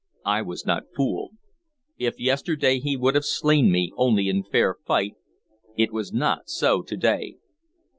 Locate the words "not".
0.65-0.85, 6.11-6.49